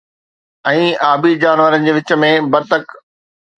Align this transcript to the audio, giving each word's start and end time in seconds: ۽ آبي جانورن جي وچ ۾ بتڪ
۽ 0.71 0.87
آبي 1.09 1.35
جانورن 1.45 1.87
جي 1.89 1.95
وچ 2.01 2.17
۾ 2.25 2.35
بتڪ 2.57 2.99